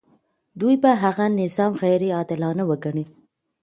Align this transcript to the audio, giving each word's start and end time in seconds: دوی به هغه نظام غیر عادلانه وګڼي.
دوی 0.59 0.75
به 0.83 0.91
هغه 1.03 1.25
نظام 1.41 1.71
غیر 1.83 2.03
عادلانه 2.17 2.63
وګڼي. 2.69 3.05